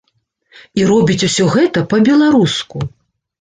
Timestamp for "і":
0.79-0.85